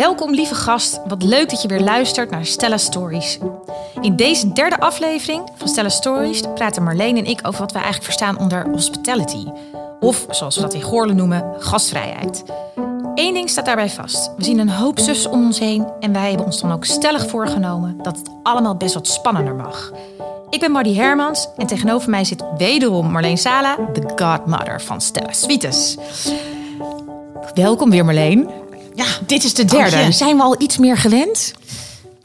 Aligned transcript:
Welkom 0.00 0.34
lieve 0.34 0.54
gast, 0.54 1.00
wat 1.06 1.22
leuk 1.22 1.50
dat 1.50 1.62
je 1.62 1.68
weer 1.68 1.80
luistert 1.80 2.30
naar 2.30 2.46
Stella 2.46 2.76
Stories. 2.76 3.38
In 4.00 4.16
deze 4.16 4.52
derde 4.52 4.80
aflevering 4.80 5.48
van 5.54 5.68
Stella 5.68 5.88
Stories 5.88 6.42
praten 6.54 6.82
Marleen 6.82 7.16
en 7.16 7.24
ik 7.24 7.40
over 7.42 7.60
wat 7.60 7.72
wij 7.72 7.82
eigenlijk 7.82 8.12
verstaan 8.12 8.38
onder 8.38 8.70
hospitality. 8.70 9.46
Of 10.00 10.26
zoals 10.30 10.56
we 10.56 10.62
dat 10.62 10.74
in 10.74 10.82
Goorlen 10.82 11.16
noemen, 11.16 11.54
gastvrijheid. 11.58 12.44
Eén 13.14 13.34
ding 13.34 13.50
staat 13.50 13.64
daarbij 13.64 13.90
vast. 13.90 14.32
We 14.36 14.44
zien 14.44 14.58
een 14.58 14.70
hoop 14.70 14.98
zussen 14.98 15.30
om 15.30 15.44
ons 15.44 15.58
heen 15.58 15.86
en 16.00 16.12
wij 16.12 16.28
hebben 16.28 16.46
ons 16.46 16.60
dan 16.60 16.72
ook 16.72 16.84
stellig 16.84 17.28
voorgenomen 17.28 17.98
dat 18.02 18.18
het 18.18 18.30
allemaal 18.42 18.76
best 18.76 18.94
wat 18.94 19.08
spannender 19.08 19.54
mag. 19.54 19.92
Ik 20.50 20.60
ben 20.60 20.70
Mardy 20.70 20.94
Hermans 20.94 21.48
en 21.56 21.66
tegenover 21.66 22.10
mij 22.10 22.24
zit 22.24 22.44
wederom 22.58 23.10
Marleen 23.10 23.38
Sala, 23.38 23.76
de 23.92 24.02
godmother 24.16 24.80
van 24.80 25.00
Stella 25.00 25.32
Suites. 25.32 25.96
Welkom 27.54 27.90
weer 27.90 28.04
Marleen. 28.04 28.68
Ja, 28.94 29.04
Dit 29.26 29.44
is 29.44 29.54
de 29.54 29.64
derde. 29.64 29.96
Je. 29.96 30.12
Zijn 30.12 30.36
we 30.36 30.42
al 30.42 30.62
iets 30.62 30.78
meer 30.78 30.96
gewend? 30.96 31.54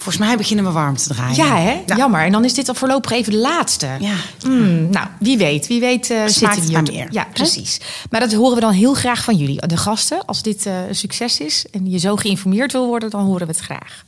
volgens 0.06 0.26
mij 0.28 0.38
beginnen 0.38 0.66
we 0.66 0.72
warm 0.72 0.98
te 0.98 1.08
draaien. 1.08 1.36
Ja, 1.36 1.58
hè? 1.58 1.96
Jammer. 1.96 2.22
En 2.22 2.32
dan 2.32 2.44
is 2.44 2.54
dit 2.54 2.68
al 2.70 2.76
voorlopig 2.76 3.12
even 3.12 3.32
de 3.32 3.38
laatste. 3.38 3.88
Ja. 4.00 4.14
Hmm, 4.42 4.90
nou, 4.90 5.08
wie 5.20 5.38
weet. 5.38 5.68
Wie 5.68 5.80
weet 5.80 6.10
uh, 6.10 6.26
zitten 6.26 6.62
hier. 6.62 6.84
meer, 6.84 7.08
Ja, 7.12 7.24
hè? 7.24 7.34
precies. 7.34 7.80
Maar 8.10 8.20
dat 8.20 8.34
horen 8.34 8.56
we 8.56 8.62
dan 8.62 8.72
heel 8.72 8.94
graag 8.94 9.24
van 9.24 9.36
jullie, 9.36 9.68
de 9.68 9.78
gasten. 9.78 10.26
Als 10.26 10.42
dit 10.42 10.66
eh, 10.66 10.88
een 10.88 10.96
succes 10.96 11.40
is 11.40 11.66
en 11.72 11.90
je 11.90 11.98
zo 11.98 12.16
geïnformeerd 12.16 12.72
wil 12.72 12.86
worden, 12.86 13.10
dan 13.10 13.26
horen 13.26 13.48
we 13.48 13.54
het 13.54 13.62
graag. 13.62 14.06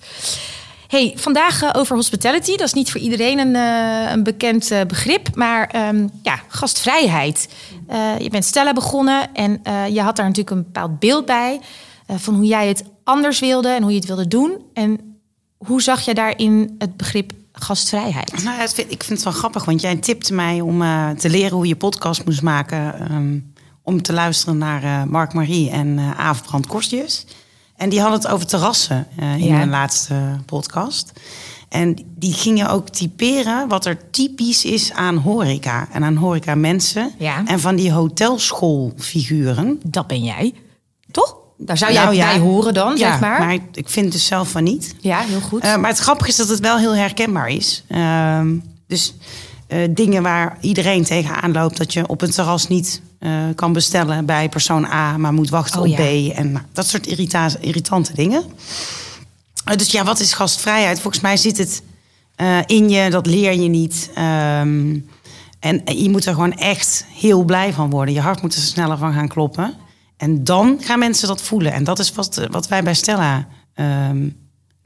Hey, 0.87 1.13
vandaag 1.15 1.61
eh, 1.61 1.69
over 1.73 1.95
hospitality. 1.95 2.51
Dat 2.51 2.67
is 2.67 2.73
niet 2.73 2.91
voor 2.91 3.01
iedereen 3.01 3.39
een, 3.39 3.55
een 4.11 4.23
bekend 4.23 4.71
begrip, 4.87 5.35
maar 5.35 5.67
ehm, 5.67 6.07
ja, 6.23 6.39
gastvrijheid. 6.47 7.47
Je 8.19 8.29
bent 8.29 8.45
Stella 8.45 8.73
begonnen 8.73 9.35
en 9.35 9.61
je 9.93 10.01
had 10.01 10.15
daar 10.15 10.25
natuurlijk 10.25 10.55
een 10.55 10.63
bepaald 10.63 10.99
beeld 10.99 11.25
bij 11.25 11.59
van 12.07 12.35
hoe 12.35 12.45
jij 12.45 12.67
het 12.67 12.83
anders 13.03 13.39
wilde 13.39 13.69
en 13.69 13.81
hoe 13.81 13.91
je 13.91 13.97
het 13.97 14.07
wilde 14.07 14.27
doen. 14.27 14.57
En 14.73 15.17
hoe 15.57 15.81
zag 15.81 16.01
je 16.01 16.13
daarin 16.13 16.75
het 16.77 16.97
begrip 16.97 17.31
gastvrijheid? 17.51 18.43
Nou, 18.43 18.59
het 18.59 18.73
vind- 18.73 18.91
ik 18.91 19.03
vind 19.03 19.19
het 19.19 19.23
wel 19.29 19.37
grappig, 19.39 19.65
want 19.65 19.81
jij 19.81 19.95
tipte 19.95 20.33
mij 20.33 20.61
om 20.61 20.81
eh, 20.81 21.09
te 21.09 21.29
leren 21.29 21.55
hoe 21.55 21.67
je 21.67 21.75
podcast 21.75 22.25
moest 22.25 22.41
maken. 22.41 22.99
ehm, 23.09 23.39
om 23.81 24.01
te 24.01 24.13
luisteren 24.13 24.57
naar 24.57 24.83
eh, 24.83 25.03
Mark 25.03 25.33
Marie 25.33 25.69
en 25.69 25.97
eh 25.97 26.19
Aafbrand 26.19 26.67
Korstjes. 26.67 27.25
En 27.75 27.89
die 27.89 27.99
hadden 28.01 28.19
het 28.19 28.27
over 28.29 28.47
terrassen 28.47 29.07
eh, 29.17 29.37
in 29.37 29.43
Ja. 29.45 29.59
hun 29.59 29.69
laatste 29.69 30.15
podcast. 30.45 31.11
En 31.69 31.97
die 32.15 32.33
gingen 32.33 32.69
ook 32.69 32.89
typeren 32.89 33.67
wat 33.67 33.85
er 33.85 34.09
typisch 34.11 34.65
is 34.65 34.93
aan 34.93 35.15
horeca. 35.17 35.87
En 35.91 36.03
aan 36.03 36.15
horeca 36.15 36.55
mensen. 36.55 37.11
Ja. 37.17 37.45
En 37.45 37.59
van 37.59 37.75
die 37.75 37.91
hotelschoolfiguren. 37.91 39.79
Dat 39.83 40.07
ben 40.07 40.23
jij, 40.23 40.53
toch? 41.11 41.35
Daar 41.57 41.77
zou 41.77 41.93
jij 41.93 42.03
Nou 42.03 42.15
ja. 42.15 42.25
bij 42.25 42.39
horen 42.39 42.73
dan, 42.73 42.97
ja, 42.97 43.11
zeg 43.11 43.19
maar. 43.19 43.39
maar 43.39 43.53
ik, 43.73 43.89
vind 43.89 44.11
dus 44.11 44.25
zelf 44.25 44.49
van 44.49 44.63
niet. 44.63 44.95
Ja, 44.99 45.19
heel 45.19 45.39
goed. 45.39 45.61
Eh, 45.61 45.75
maar 45.75 45.89
het 45.89 45.99
grappige 45.99 46.29
is 46.29 46.35
dat 46.35 46.49
het 46.49 46.59
wel 46.59 46.77
heel 46.77 46.95
herkenbaar 46.95 47.47
is. 47.49 47.83
Ehm, 47.87 48.55
dus 48.87 49.13
eh, 49.67 49.79
dingen 49.89 50.23
waar 50.23 50.57
iedereen 50.61 51.03
tegenaan 51.03 51.51
loopt... 51.51 51.77
dat 51.77 51.93
je 51.93 52.07
op 52.07 52.21
een 52.21 52.31
terras 52.31 52.67
niet 52.67 53.01
eh, 53.19 53.31
kan 53.55 53.73
bestellen 53.73 54.25
bij 54.25 54.49
persoon 54.49 54.85
A... 54.85 55.17
maar 55.17 55.33
moet 55.33 55.49
wachten 55.49 55.81
Oh, 55.81 55.89
op 55.91 55.97
ja. 55.97 56.03
B. 56.03 56.35
En 56.37 56.51
nou, 56.51 56.65
dat 56.73 56.87
soort 56.87 57.07
irrita- 57.07 57.49
irritante 57.59 58.13
dingen. 58.13 58.43
Dus 59.75 59.91
ja, 59.91 60.03
wat 60.03 60.19
is 60.19 60.33
gastvrijheid? 60.33 61.01
Volgens 61.01 61.23
mij 61.23 61.37
zit 61.37 61.57
het 61.57 61.81
in 62.65 62.89
je, 62.89 63.09
dat 63.09 63.25
leer 63.25 63.53
je 63.53 63.69
niet. 63.69 64.09
Ehm, 64.15 64.95
en 65.59 65.81
je 65.85 66.09
moet 66.09 66.25
er 66.25 66.33
gewoon 66.33 66.53
echt 66.53 67.05
heel 67.13 67.43
blij 67.43 67.73
van 67.73 67.89
worden. 67.89 68.13
Je 68.13 68.21
hart 68.21 68.41
moet 68.41 68.55
er 68.55 68.61
sneller 68.61 68.97
van 68.97 69.13
gaan 69.13 69.27
kloppen. 69.27 69.73
En 70.17 70.43
dan 70.43 70.77
gaan 70.81 70.99
mensen 70.99 71.27
dat 71.27 71.41
voelen. 71.41 71.73
En 71.73 71.83
dat 71.83 71.99
is 71.99 72.11
wat, 72.11 72.37
eh, 72.37 72.45
wat 72.49 72.67
wij 72.67 72.83
bij 72.83 72.93
Stella 72.93 73.47
ehm, 73.73 74.29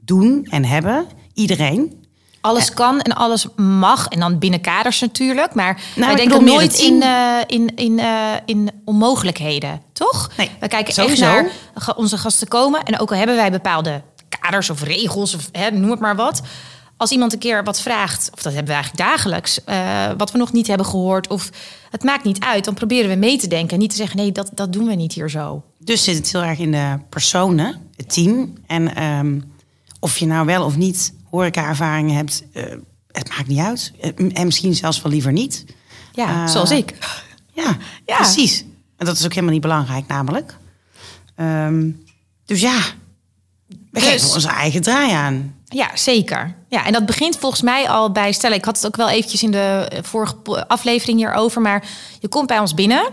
doen 0.00 0.46
en 0.50 0.64
hebben. 0.64 1.06
Iedereen. 1.34 2.00
alles 2.40 2.72
kan 2.72 3.00
en 3.00 3.12
alles 3.12 3.46
mag. 3.56 4.06
En 4.08 4.20
dan 4.20 4.38
binnen 4.38 4.60
kaders 4.60 5.00
natuurlijk. 5.00 5.54
Maar 5.54 5.80
wij 5.94 6.10
ik 6.10 6.16
denken 6.16 6.44
nooit 6.44 6.78
in, 6.78 7.00
team. 7.00 7.02
eh, 7.02 7.44
in, 7.46 7.76
in, 7.76 7.98
eh, 7.98 8.32
in 8.46 8.70
onmogelijkheden, 8.84 9.82
toch? 9.92 10.30
Nee, 10.36 10.50
we 10.60 10.68
kijken 10.68 10.94
sowieso. 10.94 11.24
echt 11.24 11.86
naar 11.86 11.96
onze 11.96 12.18
gasten 12.18 12.48
komen. 12.48 12.82
En 12.82 12.98
ook 12.98 13.10
al 13.10 13.16
hebben 13.16 13.36
wij 13.36 13.50
bepaalde 13.50 14.02
kaders 14.40 14.70
of 14.70 14.82
regels, 14.82 15.34
of 15.34 15.48
hè, 15.52 15.70
noem 15.70 15.90
het 15.90 16.00
maar 16.00 16.16
wat. 16.16 16.42
Als 17.02 17.10
iemand 17.10 17.32
een 17.32 17.38
keer 17.38 17.64
wat 17.64 17.80
vraagt, 17.80 18.30
of 18.34 18.42
dat 18.42 18.52
hebben 18.52 18.74
we 18.74 18.80
eigenlijk 18.80 19.08
dagelijks, 19.10 19.64
eh, 19.64 20.10
wat 20.16 20.32
we 20.32 20.38
nog 20.38 20.52
niet 20.52 20.66
hebben 20.66 20.86
gehoord, 20.86 21.28
of 21.28 21.50
het 21.90 22.02
maakt 22.04 22.24
niet 22.24 22.40
uit, 22.40 22.64
dan 22.64 22.74
proberen 22.74 23.10
we 23.10 23.16
mee 23.16 23.38
te 23.38 23.46
denken. 23.48 23.70
En 23.72 23.78
niet 23.78 23.90
te 23.90 23.96
zeggen, 23.96 24.16
nee, 24.16 24.32
dat, 24.32 24.50
dat 24.54 24.72
doen 24.72 24.86
we 24.86 24.94
niet 24.94 25.12
hier 25.12 25.30
zo. 25.30 25.62
Dus 25.78 26.04
zit 26.04 26.16
het 26.16 26.32
heel 26.32 26.42
erg 26.42 26.58
in 26.58 26.70
de 26.70 26.98
personen, 27.08 27.76
het 27.96 28.12
team. 28.12 28.52
En 28.66 28.94
ehm, 28.94 29.40
of 30.00 30.18
je 30.18 30.26
nou 30.26 30.46
wel 30.46 30.64
of 30.64 30.76
niet 30.76 31.14
horeca-ervaringen 31.30 32.16
hebt... 32.16 32.42
eh, 32.52 32.62
het 33.12 33.28
maakt 33.28 33.46
niet 33.46 33.58
uit. 33.58 33.92
Eh, 34.00 34.10
En 34.32 34.44
misschien 34.46 34.74
zelfs 34.74 35.02
wel 35.02 35.12
liever 35.12 35.32
niet. 35.32 35.64
Ja, 36.12 36.46
zoals 36.46 36.70
ik. 36.70 36.94
Ja, 37.52 37.76
Ja. 38.06 38.16
precies. 38.16 38.64
En 38.96 39.06
dat 39.06 39.18
is 39.18 39.24
ook 39.24 39.30
helemaal 39.32 39.52
niet 39.52 39.62
belangrijk, 39.62 40.06
namelijk. 40.06 40.56
Ehm, 41.34 41.90
dus 42.44 42.60
ja, 42.60 42.78
we 43.68 43.76
Dus- 43.90 44.02
geven 44.04 44.34
onze 44.34 44.48
eigen 44.48 44.82
draai 44.82 45.12
aan. 45.12 45.54
Ja, 45.64 45.90
zeker. 45.96 46.60
Ja, 46.72 46.86
en 46.86 46.92
dat 46.92 47.06
begint 47.06 47.36
volgens 47.38 47.62
mij 47.62 47.88
al 47.88 48.12
bij 48.12 48.32
stellen. 48.32 48.56
Ik 48.56 48.64
had 48.64 48.76
het 48.76 48.86
ook 48.86 48.96
wel 48.96 49.08
eventjes 49.08 49.42
in 49.42 49.50
de 49.50 49.88
eh, 49.88 49.98
vorige 50.02 50.68
aflevering 50.68 51.18
hierover. 51.18 51.60
Maar 51.60 51.84
je 52.20 52.28
komt 52.28 52.46
bij 52.46 52.58
ons 52.58 52.74
binnen 52.74 53.04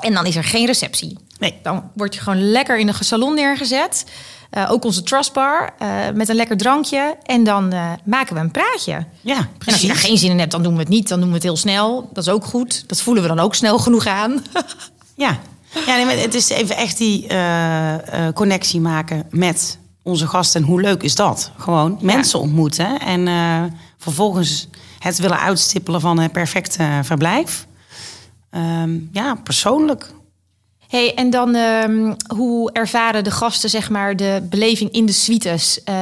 en 0.00 0.14
dan 0.14 0.26
is 0.26 0.36
er 0.36 0.44
geen 0.44 0.66
receptie. 0.66 1.18
Nee. 1.38 1.58
Dan 1.62 1.90
word 1.94 2.14
je 2.14 2.20
gewoon 2.20 2.50
lekker 2.50 2.78
in 2.78 2.86
de 2.86 2.94
salon 3.00 3.34
neergezet. 3.34 4.04
Eh, 4.50 4.70
ook 4.70 4.84
onze 4.84 5.02
trustbar 5.02 5.74
eh, 5.78 5.88
met 6.14 6.28
een 6.28 6.34
lekker 6.34 6.56
drankje. 6.56 7.16
En 7.22 7.44
dan 7.44 7.72
maken 8.04 8.34
we 8.34 8.40
een 8.40 8.50
praatje. 8.50 9.06
Ja, 9.20 9.36
En 9.36 9.38
als 9.38 9.46
precies. 9.58 9.80
je 9.80 9.86
daar 9.86 9.96
geen 9.96 10.18
zin 10.18 10.30
in 10.30 10.38
hebt, 10.38 10.50
dan 10.50 10.62
doen 10.62 10.74
we 10.74 10.80
het 10.80 10.88
niet. 10.88 11.08
Dan 11.08 11.20
doen 11.20 11.28
we 11.28 11.34
het 11.34 11.42
heel 11.42 11.56
snel. 11.56 12.10
Dat 12.12 12.26
is 12.26 12.32
ook 12.32 12.44
goed. 12.44 12.84
Dat 12.88 13.00
voelen 13.00 13.22
we 13.22 13.28
dan 13.28 13.40
ook 13.40 13.54
snel 13.54 13.78
genoeg 13.78 14.06
aan. 14.06 14.44
Ja, 15.14 15.38
ja 15.86 15.96
nee, 15.96 16.04
maar 16.04 16.16
het 16.16 16.34
is 16.34 16.48
even 16.48 16.76
echt 16.76 16.98
die 16.98 17.26
connectie 18.34 18.80
maken 18.80 19.26
met 19.30 19.78
onze 20.02 20.26
gasten. 20.26 20.60
En 20.60 20.66
hoe 20.66 20.80
leuk 20.80 21.02
is 21.02 21.14
dat? 21.14 21.52
Gewoon 21.56 21.98
mensen 22.00 22.40
ontmoeten 22.40 23.00
en 23.00 23.28
eh, 23.28 23.62
vervolgens 23.98 24.68
het 24.98 25.18
willen 25.18 25.40
uitstippelen 25.40 26.00
van 26.00 26.18
het 26.18 26.32
perfecte 26.32 27.00
verblijf. 27.02 27.66
Ehm, 28.50 28.98
ja, 29.12 29.34
persoonlijk. 29.34 30.12
Hey, 30.92 31.14
en 31.14 31.30
dan 31.30 31.54
ehm, 31.54 32.14
hoe 32.36 32.72
ervaren 32.72 33.24
de 33.24 33.30
gasten 33.30 33.70
zeg 33.70 33.90
maar 33.90 34.16
de 34.16 34.46
beleving 34.50 34.90
in 34.92 35.06
de 35.06 35.12
suites? 35.12 35.82
Eh, 35.84 35.94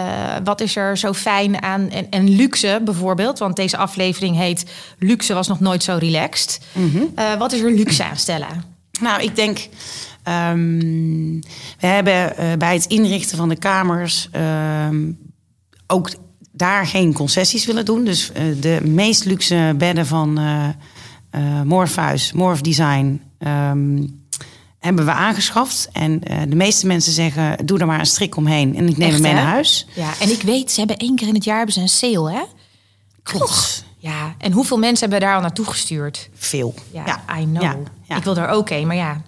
wat 0.44 0.60
is 0.60 0.76
er 0.76 0.98
zo 0.98 1.12
fijn 1.12 1.62
aan 1.62 1.90
en, 1.90 2.10
en 2.10 2.28
luxe 2.28 2.80
bijvoorbeeld? 2.84 3.38
Want 3.38 3.56
deze 3.56 3.76
aflevering 3.76 4.36
heet 4.36 4.64
Luxe 4.98 5.34
was 5.34 5.48
nog 5.48 5.60
nooit 5.60 5.82
zo 5.82 5.96
relaxed. 6.00 6.60
Eh, 7.14 7.34
wat 7.34 7.52
is 7.52 7.60
er 7.60 7.72
luxe 7.72 8.04
aan 8.04 8.16
Stella? 8.16 8.48
Nou, 9.00 9.22
ik 9.22 9.36
denk. 9.36 9.68
ehm, 10.22 10.78
we 11.78 11.86
hebben 11.86 12.36
eh, 12.36 12.52
bij 12.58 12.74
het 12.74 12.86
inrichten 12.86 13.36
van 13.36 13.48
de 13.48 13.56
kamers 13.58 14.28
ehm, 14.32 15.10
ook 15.86 16.10
daar 16.52 16.86
geen 16.86 17.12
concessies 17.12 17.66
willen 17.66 17.84
doen. 17.84 18.04
Dus 18.04 18.32
eh, 18.32 18.42
de 18.60 18.80
meest 18.84 19.24
luxe 19.24 19.74
bedden 19.76 20.06
van 20.06 20.38
eh, 21.30 21.60
Morpheus, 21.62 22.32
Morph 22.32 22.60
Design, 22.60 23.22
ehm, 23.38 24.06
hebben 24.78 25.04
we 25.04 25.12
aangeschaft. 25.12 25.88
En 25.92 26.20
de 26.48 26.56
meeste 26.56 26.86
mensen 26.86 27.12
zeggen: 27.12 27.66
doe 27.66 27.78
er 27.78 27.86
maar 27.86 27.98
een 27.98 28.06
strik 28.06 28.36
omheen 28.36 28.76
en 28.76 28.88
ik 28.88 28.96
neem 28.96 29.08
Echt, 29.08 29.12
hem 29.12 29.22
mee 29.22 29.32
hè? 29.32 29.36
naar 29.42 29.52
huis. 29.52 29.86
Ja, 29.94 30.10
en 30.20 30.30
ik 30.30 30.42
weet, 30.42 30.70
ze 30.70 30.78
hebben 30.78 30.96
één 30.96 31.16
keer 31.16 31.28
in 31.28 31.34
het 31.34 31.44
jaar 31.44 31.56
hebben 31.56 31.74
ze 31.74 31.80
een 31.80 31.88
sale, 31.88 32.32
hè? 32.32 32.42
Klopt. 33.22 33.84
Ja, 34.00 34.34
en 34.38 34.52
hoeveel 34.52 34.78
mensen 34.78 35.10
hebben 35.10 35.28
daar 35.28 35.36
al 35.36 35.42
naartoe 35.42 35.66
gestuurd? 35.66 36.28
Veel. 36.34 36.74
Ja, 36.92 37.22
I 37.38 37.44
know. 37.44 37.62
Ja, 37.62 37.76
ja. 38.02 38.16
Ik 38.16 38.24
wil 38.24 38.36
er 38.36 38.48
ook 38.48 38.70
een, 38.70 38.86
maar 38.86 38.96
ja, 38.96 39.22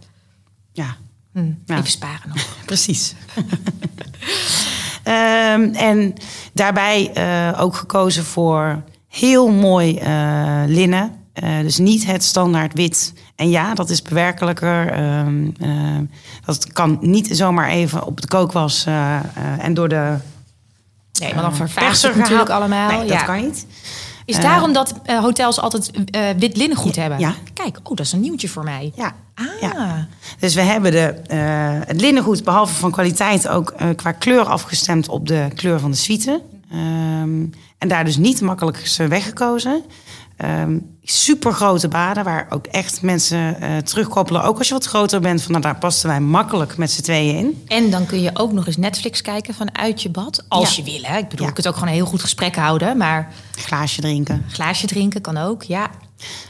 ja. 0.72 0.97
hm, 1.33 1.53
even 1.66 1.87
sparen 1.87 2.28
nog. 2.28 2.56
Precies. 2.66 3.15
Ehm, 5.03 5.74
en 5.74 6.15
daarbij 6.53 7.10
eh, 7.15 7.60
ook 7.60 7.77
gekozen 7.77 8.24
voor 8.24 8.83
heel 9.09 9.48
mooi 9.48 9.98
eh, 9.98 10.63
linnen. 10.66 11.16
Eh, 11.33 11.60
dus 11.60 11.78
niet 11.78 12.07
het 12.07 12.24
standaard 12.24 12.74
wit. 12.74 13.13
En 13.36 13.51
ja, 13.51 13.74
dat 13.74 13.91
is 13.91 14.03
bewerkelijker. 14.03 14.92
Ehm, 14.92 15.51
dat 16.45 16.72
kan 16.72 16.98
niet 17.01 17.28
zomaar 17.30 17.69
even 17.69 18.07
op 18.07 18.21
de 18.21 18.28
kookwas 18.28 18.86
en 19.59 19.74
door 19.74 19.89
de 19.89 20.16
Nee, 21.21 21.34
maar 21.34 21.42
dan 21.42 21.57
vervaagt 21.57 22.03
het 22.03 22.16
natuurlijk 22.16 22.51
allemaal. 22.51 22.98
Nee, 22.98 23.09
dat 23.09 23.24
kan 23.24 23.41
niet. 23.41 23.66
Is 24.24 24.36
Eh, 24.36 24.42
daarom 24.42 24.72
dat 24.72 24.95
eh, 25.04 25.19
hotels 25.19 25.60
altijd 25.60 25.91
eh, 26.10 26.21
wit 26.39 26.57
linnengoed 26.57 26.97
hebben? 26.97 27.19
ja. 27.19 27.34
Kijk, 27.54 27.78
oh, 27.83 27.97
dat 27.97 28.07
is 28.07 28.13
een 28.13 28.21
nieuwtje 28.21 28.48
voor 28.48 28.65
mij. 28.65 28.92
Ja. 28.95 29.15
Ah, 29.34 29.45
Ja. 29.60 30.09
Dus 30.39 30.54
we 30.54 30.60
hebben 30.60 30.91
de, 30.92 31.15
het 31.86 32.01
linnengoed, 32.01 32.45
behalve 32.45 32.74
van 32.74 32.91
kwaliteit, 32.91 33.48
ook 33.48 33.74
qua 33.97 34.13
kleur 34.13 34.45
afgestemd 34.45 35.09
op 35.09 35.27
de 35.28 35.48
kleur 35.54 35.80
van 35.80 35.91
de 35.91 35.97
suite. 35.97 36.42
Ehm, 36.71 37.45
en 37.83 37.89
daar 37.89 38.05
dus 38.05 38.17
niet 38.17 38.41
makkelijk 38.41 38.77
is 38.79 38.99
eh, 38.99 39.07
weggekozen. 39.07 39.83
ehm 40.37 40.79
super 41.05 41.53
grote 41.53 41.89
baden 41.89 42.25
waar 42.25 42.47
ook 42.51 42.67
echt 42.67 43.03
mensen 43.03 43.61
eh, 43.61 43.77
terugkoppelen. 43.77 44.43
Ook 44.43 44.59
als 44.59 44.69
je 44.69 44.75
wat 44.75 44.84
groter 44.84 45.21
bent, 45.21 45.43
van 45.43 45.51
nou, 45.51 45.63
daar 45.63 45.79
pasten 45.79 46.09
wij 46.09 46.21
makkelijk 46.21 46.77
met 46.77 46.91
z'n 46.91 47.03
tweeën 47.03 47.37
in. 47.37 47.63
En 47.67 47.91
dan 47.91 48.07
kun 48.07 48.21
je 48.21 48.31
ook 48.34 48.53
nog 48.53 48.67
eens 48.67 48.77
Netflix 48.77 49.21
kijken 49.23 49.55
vanuit 49.55 50.03
je 50.03 50.11
bad. 50.11 50.45
Als 50.49 50.77
Ja. 50.77 50.83
je 50.84 50.91
wil, 50.91 51.01
hè. 51.03 51.17
Ik 51.19 51.29
bedoel, 51.29 51.41
Ja. 51.41 51.47
je 51.47 51.53
kunt 51.53 51.67
ook 51.69 51.75
gewoon 51.75 51.89
een 51.89 51.95
heel 51.95 52.07
goed 52.07 52.21
gesprek 52.21 52.57
houden. 52.57 52.97
Maar 52.97 53.33
Glaasje 53.57 54.01
drinken. 54.01 54.45
glaasje 54.49 54.87
drinken 54.87 55.21
kan 55.21 55.37
ook, 55.37 55.63
ja. 55.63 55.91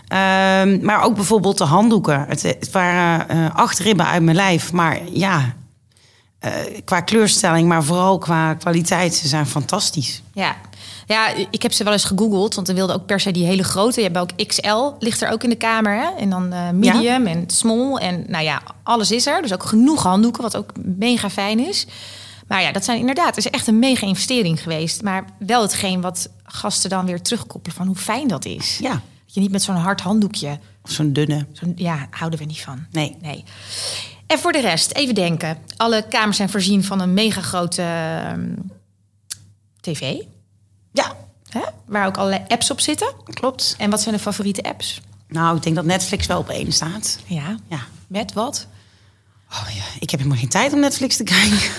Ehm, 0.09 0.85
maar 0.85 1.03
ook 1.03 1.15
bijvoorbeeld 1.15 1.59
de 1.59 1.65
handdoeken. 1.65 2.25
Het, 2.29 2.43
het 2.43 2.71
waren 2.71 3.29
eh, 3.29 3.55
acht 3.55 3.79
ribben 3.79 4.07
uit 4.07 4.23
mijn 4.23 4.37
lijf. 4.37 4.73
Maar 4.73 4.99
ja, 5.13 5.55
qua 6.85 7.01
kleurstelling, 7.01 7.69
maar 7.69 7.85
vooral 7.85 8.19
qua 8.19 8.55
kwaliteit, 8.55 9.15
ze 9.15 9.29
zijn 9.29 9.47
fantastisch. 9.47 10.23
Ja. 10.35 10.57
Ja, 11.07 11.29
ik 11.51 11.63
heb 11.63 11.73
ze 11.73 11.85
wel 11.85 11.93
eens 11.93 12.05
gegoogeld. 12.05 12.55
Want 12.55 12.67
we 12.67 12.75
wilden 12.75 12.97
ook 12.97 13.07
per 13.07 13.21
se 13.21 13.31
die 13.31 13.45
hele 13.45 13.65
grote. 13.65 14.01
Je 14.01 14.07
hebt 14.11 14.19
ook 14.19 14.47
XL, 14.47 14.91
ligt 14.99 15.21
er 15.23 15.31
ook 15.31 15.43
in 15.43 15.49
de 15.51 15.57
kamer. 15.57 15.97
Hè? 15.97 16.11
En 16.19 16.31
dan 16.31 16.53
eh, 16.53 16.71
medium 16.71 17.27
en 17.27 17.45
small. 17.51 17.97
En 17.97 18.25
nou 18.29 18.45
ja, 18.45 18.63
alles 18.83 19.11
is 19.11 19.27
er. 19.27 19.43
Dus 19.43 19.53
ook 19.53 19.63
genoeg 19.65 20.03
handdoeken, 20.03 20.43
wat 20.43 20.57
ook 20.57 20.71
mega 20.83 21.31
fijn 21.31 21.59
is. 21.69 21.87
Maar 22.49 22.63
ja, 22.63 22.73
dat 22.73 22.85
zijn 22.85 22.99
inderdaad, 22.99 23.27
het 23.37 23.45
is 23.45 23.51
echt 23.51 23.67
een 23.67 23.79
mega 23.79 24.07
investering 24.07 24.63
geweest. 24.63 25.03
Maar 25.03 25.25
wel 25.39 25.63
hetgeen 25.63 26.01
wat 26.01 26.29
gasten 26.45 26.91
dan 26.91 27.07
weer 27.07 27.23
terugkoppelen 27.23 27.77
van 27.77 27.87
hoe 27.87 27.97
fijn 27.97 28.29
dat 28.29 28.45
is. 28.45 28.79
Ja, 28.79 28.91
Dat 28.91 29.35
je 29.35 29.41
niet 29.41 29.51
met 29.51 29.63
zo'n 29.63 29.75
hard 29.75 30.01
handdoekje 30.01 30.59
of 30.85 30.91
zo'n 30.91 31.13
dunne. 31.13 31.47
Zo'n- 31.53 31.73
ja, 31.77 32.07
houden 32.11 32.39
we 32.39 32.45
niet 32.45 32.61
van. 32.63 32.87
Nee. 32.91 33.17
nee. 33.21 33.45
En 34.27 34.39
voor 34.39 34.53
de 34.53 34.61
rest, 34.61 34.93
even 34.93 35.15
denken. 35.15 35.59
Alle 35.77 36.05
kamers 36.09 36.37
zijn 36.37 36.51
voorzien 36.51 36.85
van 36.85 37.01
een 37.01 37.15
mega 37.15 37.41
grote 37.41 37.83
ehm, 37.83 38.51
tv. 39.81 40.15
Ja, 40.93 41.17
Hè? 41.49 41.61
Waar 41.87 42.07
ook 42.07 42.17
allerlei 42.17 42.43
apps 42.49 42.71
op 42.71 42.81
zitten. 42.81 43.13
klopt. 43.35 43.75
En 43.79 43.91
wat 43.91 44.01
zijn 44.03 44.15
de 44.15 44.21
favoriete 44.21 44.63
apps? 44.63 45.01
Nou, 45.29 45.57
ik 45.57 45.63
denk 45.63 45.77
dat 45.77 45.85
Netflix 45.85 46.27
wel 46.27 46.39
op 46.39 46.49
één 46.49 46.73
staat. 46.73 47.19
Ja, 47.27 47.57
Ja. 47.69 47.79
met 48.07 48.33
wat? 48.33 48.67
Oh, 49.51 49.67
ja. 49.75 49.83
Ik 50.01 50.11
heb 50.11 50.21
helemaal 50.21 50.41
geen 50.41 50.49
tijd 50.49 50.73
om 50.73 50.81
Netflix 50.81 51.17
te 51.17 51.25
kijken. 51.25 51.59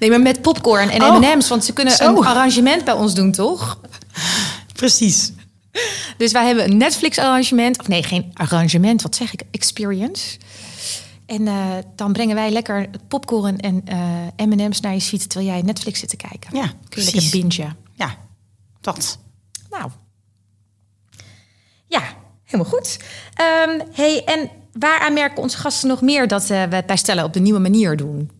Nee, 0.00 0.10
maar 0.10 0.20
met 0.20 0.42
popcorn 0.42 0.90
en 0.90 1.02
Oh, 1.02 1.18
M&M's. 1.18 1.48
Want 1.48 1.64
ze 1.64 1.72
kunnen 1.72 1.94
zo. 1.94 2.16
een 2.16 2.26
arrangement 2.26 2.84
bij 2.84 2.94
ons 2.94 3.14
doen, 3.14 3.32
toch? 3.32 3.80
Precies. 4.72 5.32
Dus 6.16 6.32
wij 6.32 6.46
hebben 6.46 6.64
een 6.70 6.76
Netflix-arrangement. 6.76 7.80
Of 7.80 7.88
nee, 7.88 8.02
geen 8.02 8.30
arrangement. 8.34 9.02
Wat 9.02 9.16
zeg 9.16 9.32
ik? 9.32 9.42
Experience. 9.50 10.38
En 11.26 11.46
eh, 11.48 11.64
dan 11.96 12.12
brengen 12.12 12.34
wij 12.34 12.50
lekker 12.50 12.88
popcorn 13.08 13.58
en 13.60 13.82
eh, 14.36 14.46
M&M's 14.46 14.80
naar 14.80 14.92
je 14.94 15.00
suite... 15.00 15.26
terwijl 15.26 15.50
jij 15.52 15.62
Netflix 15.62 15.98
zit 16.00 16.08
te 16.08 16.16
kijken. 16.16 16.56
Ja, 16.56 16.66
Kun 16.66 16.70
je 16.80 16.88
precies. 16.88 17.12
lekker 17.12 17.30
bingen. 17.40 17.76
Ja, 17.94 18.16
dat. 18.86 19.18
Nou, 19.70 19.90
ja, 21.86 22.02
helemaal 22.44 22.72
goed. 22.72 22.98
Ehm, 23.34 23.80
hey, 23.92 24.24
en 24.24 24.50
waaraan 24.72 25.12
merken 25.12 25.42
onze 25.42 25.56
gasten 25.56 25.88
nog 25.88 26.00
meer 26.00 26.28
dat 26.28 26.42
eh, 26.42 26.64
we 26.64 26.74
het 26.76 26.86
bij 26.86 26.96
Stellen 26.96 27.24
op 27.24 27.32
de 27.32 27.40
nieuwe 27.40 27.58
manier 27.58 27.96
doen? 27.96 28.30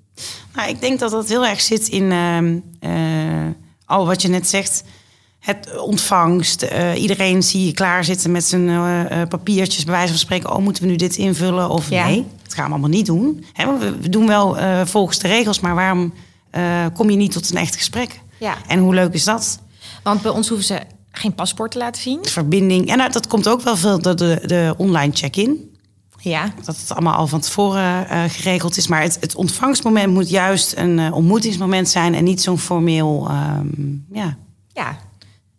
Nou, 0.55 0.69
ik 0.69 0.81
denk 0.81 0.99
dat 0.99 1.11
dat 1.11 1.29
heel 1.29 1.47
erg 1.47 1.61
zit 1.61 1.89
in 1.89 2.13
ehm, 2.13 2.59
eh, 2.81 3.51
al 3.85 4.07
wat 4.07 4.23
je 4.23 4.29
net 4.29 4.49
zegt. 4.49 4.85
Het 5.39 5.79
ontvangst. 5.79 6.63
eh, 6.63 7.03
iedereen 7.03 7.43
zie 7.43 7.67
je 7.67 7.73
klaar 7.73 8.05
zitten 8.05 8.31
met 8.31 8.45
zijn 8.45 8.67
papiertjes. 9.29 9.85
Bij 9.85 9.95
wijze 9.95 10.09
van 10.09 10.19
spreken, 10.19 10.53
oh, 10.53 10.59
moeten 10.59 10.83
we 10.83 10.89
nu 10.89 10.97
dit 10.97 11.17
invullen? 11.17 11.71
Of 11.71 11.91
Ja. 11.91 12.07
nee, 12.07 12.27
dat 12.43 12.55
gaan 12.55 12.65
we 12.65 12.71
allemaal 12.71 12.91
niet 12.91 13.07
doen. 13.07 13.45
Hè, 13.53 13.79
we, 13.79 13.97
we 13.97 14.09
doen 14.09 14.27
wel 14.27 14.57
volgens 14.87 15.19
de 15.19 15.29
regels, 15.29 15.61
maar 15.61 15.75
waarom 15.75 16.15
kom 16.95 17.11
je 17.11 17.17
niet 17.17 17.33
tot 17.33 17.51
een 17.51 17.57
echt 17.57 17.77
gesprek? 17.77 18.21
Ja. 18.39 18.55
En 18.67 18.79
hoe 18.79 18.95
leuk 18.95 19.13
is 19.13 19.25
dat? 19.25 19.59
Want 20.07 20.23
bij 20.23 20.31
ons 20.31 20.49
hoeven 20.49 20.67
ze 20.67 20.81
geen 21.11 21.35
paspoort 21.35 21.71
te 21.71 21.79
laten 21.79 22.03
zien. 22.03 22.19
Verbinding. 22.25 22.89
En 22.89 22.99
nou, 22.99 23.13
dat 23.13 23.27
komt 23.27 23.49
ook 23.49 23.61
wel 23.61 23.77
veel 23.77 23.99
door 23.99 24.17
de, 24.17 24.41
de 24.47 24.75
online 24.77 25.13
check-in. 25.15 25.77
Ja, 26.19 26.53
Dat 26.65 26.77
het 26.77 26.93
allemaal 26.93 27.15
al 27.15 27.27
van 27.27 27.41
tevoren 27.41 28.09
eh, 28.09 28.23
geregeld 28.29 28.77
is. 28.77 28.87
Maar 28.87 29.03
het, 29.03 29.17
het 29.21 29.35
ontvangstmoment 29.35 30.13
moet 30.13 30.29
juist 30.29 30.77
een 30.77 30.99
eh, 30.99 31.15
ontmoetingsmoment 31.15 31.89
zijn... 31.89 32.15
en 32.15 32.25
niet 32.25 32.43
zo'n 32.43 32.59
formeel 32.59 33.27
ehm, 33.29 33.67
ja, 34.13 34.37
ja, 34.73 34.99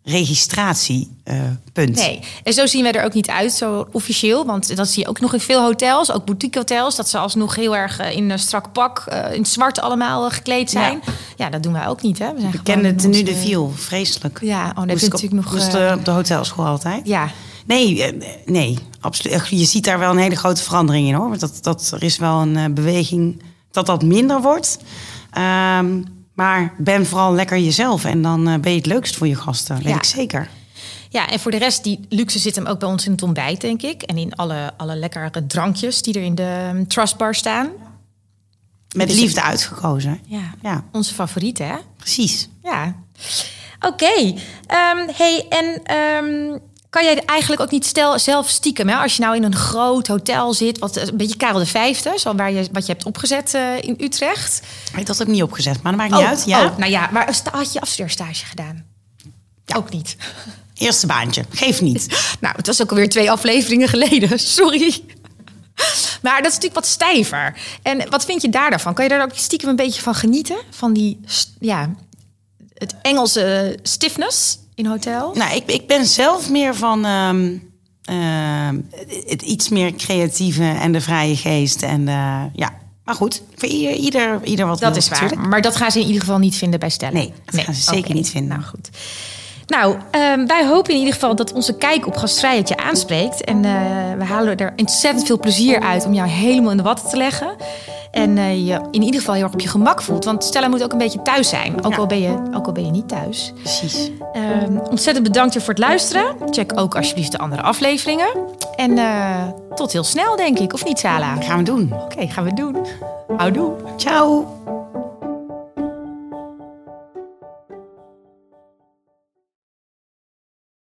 registratiepunt. 0.08 1.94
nee. 1.96 2.20
En 2.44 2.52
zo 2.52 2.66
zien 2.66 2.82
wij 2.82 2.92
er 2.92 3.04
ook 3.04 3.14
niet 3.14 3.28
uit, 3.28 3.52
zo 3.52 3.86
officieel. 3.92 4.46
Want 4.46 4.76
dat 4.76 4.88
zie 4.88 5.02
je 5.02 5.08
ook 5.08 5.20
nog 5.20 5.32
in 5.34 5.40
veel 5.40 5.62
hotels, 5.62 6.12
ook 6.12 6.24
boutique 6.24 6.58
hotels... 6.58 6.96
dat 6.96 7.08
ze 7.08 7.18
alsnog 7.18 7.54
heel 7.54 7.76
erg 7.76 7.98
eh, 7.98 8.16
in 8.16 8.30
een 8.30 8.38
strak 8.38 8.72
pak, 8.72 9.04
eh, 9.06 9.32
in 9.32 9.38
het 9.40 9.48
zwart 9.48 9.80
allemaal 9.80 10.26
eh, 10.26 10.32
gekleed 10.34 10.70
zijn. 10.70 11.00
Ja. 11.36 11.50
dat 11.50 11.62
doen 11.62 11.72
wij 11.72 11.86
ook 11.88 12.02
niet, 12.02 12.18
hè. 12.18 12.32
We 12.34 12.40
zijn 12.40 12.52
Bekende 12.52 12.82
gewoon 12.82 12.96
tenue 12.96 13.22
de 13.24 13.30
onze- 13.30 13.42
viel, 13.42 13.72
vreselijk. 13.76 14.38
Ja, 14.42 14.68
oh, 14.68 14.86
dat 14.86 15.02
op- 15.02 15.10
natuurlijk 15.10 15.32
nog... 15.44 15.56
eh, 15.56 15.92
op 15.96 16.04
de 16.04 16.10
hotelschool 16.10 16.66
altijd. 16.66 17.06
ja, 17.06 17.30
Nee, 17.66 18.12
nee, 18.46 18.78
absoluut. 19.00 19.46
Je 19.50 19.64
ziet 19.64 19.84
daar 19.84 19.98
wel 19.98 20.10
een 20.10 20.18
hele 20.18 20.36
grote 20.36 20.62
verandering 20.62 21.08
in 21.08 21.14
hoor. 21.14 21.28
Want 21.28 21.40
dat, 21.40 21.58
dat, 21.62 21.90
er 21.94 22.02
is 22.02 22.18
wel 22.18 22.40
een 22.40 22.74
beweging 22.74 23.42
dat 23.70 23.86
dat 23.86 24.02
minder 24.02 24.40
wordt. 24.42 24.78
Ehm, 25.32 26.02
maar 26.38 26.74
ben 26.76 27.06
vooral 27.06 27.34
lekker 27.34 27.58
jezelf 27.58 28.04
en 28.04 28.22
dan 28.22 28.48
eh, 28.48 28.58
ben 28.58 28.70
je 28.72 28.76
het 28.78 28.86
leukst 28.86 29.16
voor 29.16 29.26
je 29.26 29.34
gasten. 29.34 29.76
Weet 29.76 29.84
Ja. 29.84 29.94
ik 29.96 30.04
zeker. 30.04 30.48
Ja, 31.08 31.28
en 31.30 31.40
voor 31.40 31.50
de 31.50 31.56
rest, 31.56 31.84
die 31.84 32.00
luxe 32.08 32.38
zit 32.38 32.54
hem 32.54 32.66
ook 32.66 32.78
bij 32.78 32.88
ons 32.88 33.06
in 33.06 33.12
het 33.12 33.22
ontbijt, 33.22 33.60
denk 33.60 33.82
ik. 33.82 34.02
En 34.02 34.16
in 34.16 34.34
alle, 34.34 34.72
alle 34.76 34.96
lekkere 34.96 35.46
drankjes 35.46 36.02
die 36.02 36.14
er 36.14 36.22
in 36.22 36.34
de 36.34 36.70
um, 36.74 36.86
trustbar 36.88 37.34
staan. 37.34 37.68
Met 38.96 39.08
Dus- 39.08 39.18
liefde 39.20 39.42
uitgekozen. 39.42 40.20
Ja, 40.26 40.54
Ja, 40.62 40.84
onze 40.92 41.14
favorieten, 41.14 41.66
hè? 41.66 41.76
precies. 41.96 42.48
Ja. 42.62 42.94
Oké. 43.80 44.34
Ehm, 44.66 45.08
hey, 45.16 45.46
en 45.48 45.80
ehm, 45.84 46.58
kan 46.90 47.04
jij 47.04 47.24
eigenlijk 47.24 47.60
ook 47.60 47.70
niet 47.70 47.86
stel, 47.86 48.18
zelf 48.18 48.48
stiekem, 48.48 48.88
hè? 48.88 48.96
Als 48.96 49.16
je 49.16 49.22
nou 49.22 49.36
in 49.36 49.42
een 49.42 49.56
groot 49.56 50.06
hotel 50.06 50.54
zit, 50.54 50.78
wat 50.78 50.96
een 50.96 51.16
beetje 51.16 51.36
Karel 51.36 51.58
de 51.58 51.66
Vijfde, 51.66 52.14
zo 52.18 52.34
waar 52.34 52.52
je, 52.52 52.68
wat 52.72 52.86
je 52.86 52.92
hebt 52.92 53.04
opgezet 53.04 53.54
eh, 53.54 53.82
in 53.82 53.96
Utrecht. 54.00 54.62
Ik 54.96 55.06
dat 55.06 55.18
heb 55.18 55.26
ik 55.26 55.32
niet 55.32 55.42
opgezet, 55.42 55.82
maar 55.82 55.92
dat 55.92 56.00
maakt 56.00 56.12
niet 56.12 56.30
uit. 56.30 56.44
Ja, 56.46 56.64
oh, 56.64 56.76
nou 56.76 56.90
ja, 56.90 57.08
maar 57.12 57.40
had 57.52 57.72
je 57.72 57.80
afstudeerstage 57.80 58.46
gedaan? 58.46 58.84
Ook 59.76 59.90
niet. 59.90 60.16
eerste 60.74 61.06
baantje. 61.06 61.44
Geef 61.50 61.80
niet. 61.80 62.06
Nou, 62.40 62.56
het 62.56 62.66
was 62.66 62.82
ook 62.82 62.90
alweer 62.90 63.08
twee 63.08 63.30
afleveringen 63.30 63.88
geleden. 63.88 64.38
Sorry. 64.58 65.02
Maar 66.22 66.36
dat 66.36 66.46
is 66.46 66.54
natuurlijk 66.54 66.74
wat 66.74 66.86
stijver. 66.86 67.58
En 67.82 68.10
wat 68.10 68.24
vind 68.24 68.42
je 68.42 68.48
daar 68.48 68.70
dan 68.70 68.80
van? 68.80 68.94
Kan 68.94 69.04
je 69.04 69.10
daar 69.10 69.22
ook 69.22 69.30
stiekem 69.34 69.68
een 69.68 69.76
beetje 69.76 70.02
van 70.02 70.14
genieten? 70.14 70.56
Van 70.70 70.92
die, 70.92 71.20
ja, 71.58 71.94
het 72.74 72.94
Engelse 73.02 73.78
stiffness 73.82 74.58
in 74.78 74.86
hotel? 74.86 75.30
Nou, 75.34 75.54
ik, 75.56 75.62
ik 75.66 75.86
ben 75.86 76.06
zelf 76.06 76.50
meer 76.50 76.74
van 76.74 77.04
ehm, 77.04 77.56
ehm, 78.04 78.80
het 79.26 79.42
iets 79.42 79.68
meer 79.68 79.92
creatieve 79.94 80.64
en 80.64 80.92
de 80.92 81.00
vrije 81.00 81.36
geest. 81.36 81.82
En 81.82 82.08
eh, 82.08 82.42
ja, 82.52 82.70
maar 83.04 83.14
goed, 83.14 83.42
voor 83.54 83.68
ieder, 83.68 83.94
ieder, 83.94 84.40
ieder 84.44 84.66
wat 84.66 84.80
Dat 84.80 84.88
wil, 84.88 84.98
is 84.98 85.08
waar. 85.08 85.20
natuurlijk. 85.22 85.48
Maar 85.50 85.60
dat 85.62 85.76
gaan 85.76 85.90
ze 85.90 86.00
in 86.00 86.06
ieder 86.06 86.20
geval 86.20 86.38
niet 86.38 86.56
vinden 86.56 86.80
bij 86.80 86.90
stellen. 86.90 87.14
Nee, 87.14 87.32
dat 87.44 87.60
gaan 87.60 87.74
ze 87.74 87.82
zeker 87.82 88.14
niet 88.14 88.30
vinden. 88.30 88.50
Nou 88.50 88.62
goed. 88.62 88.88
Nou, 89.66 89.96
ehm, 90.10 90.46
wij 90.46 90.66
hopen 90.66 90.92
in 90.92 90.98
ieder 90.98 91.14
geval 91.14 91.36
dat 91.36 91.52
onze 91.52 91.76
kijk 91.76 92.06
op 92.06 92.16
gastvrijheid 92.16 92.68
je 92.68 92.76
aanspreekt. 92.76 93.44
En 93.44 93.64
eh, 93.64 93.72
we 94.18 94.24
halen 94.24 94.56
er 94.56 94.72
ontzettend 94.76 95.26
veel 95.26 95.38
plezier 95.38 95.80
uit 95.80 96.04
om 96.04 96.14
jou 96.14 96.28
helemaal 96.28 96.70
in 96.70 96.76
de 96.76 96.82
watten 96.82 97.08
te 97.08 97.16
leggen. 97.16 97.56
En 98.10 98.38
eh, 98.38 98.66
je 98.66 98.80
in 98.90 99.02
ieder 99.02 99.20
geval 99.20 99.34
heel 99.34 99.42
erg 99.44 99.52
op 99.52 99.60
je 99.60 99.68
gemak 99.68 100.02
voelt. 100.02 100.24
Want 100.24 100.44
stellen 100.44 100.70
moet 100.70 100.82
ook 100.82 100.92
een 100.92 100.98
beetje 100.98 101.22
thuis 101.22 101.48
zijn. 101.48 101.84
Ook, 101.84 101.92
Ja. 101.92 101.98
al, 101.98 102.06
ben 102.06 102.20
je, 102.20 102.34
ook 102.54 102.66
al 102.66 102.72
ben 102.72 102.84
je 102.84 102.90
niet 102.90 103.08
thuis. 103.08 103.52
Precies. 103.62 104.10
Ehm, 104.32 104.76
ontzettend 104.90 105.26
bedankt 105.26 105.56
voor 105.58 105.68
het 105.68 105.78
luisteren. 105.78 106.36
Check 106.50 106.72
ook 106.74 106.96
alsjeblieft 106.96 107.32
de 107.32 107.38
andere 107.38 107.62
afleveringen. 107.62 108.28
En 108.76 108.98
eh, 108.98 109.36
tot 109.74 109.92
heel 109.92 110.04
snel, 110.04 110.36
denk 110.36 110.58
ik. 110.58 110.72
Of 110.72 110.84
niet, 110.84 110.98
Sala? 110.98 111.34
Gaan 111.40 111.58
we 111.58 111.64
doen. 111.64 111.92
Oké, 112.04 112.26
gaan 112.28 112.44
we 112.44 112.54
doen. 112.54 112.76
Houdoe. 113.36 113.72
Ciao. 113.96 114.46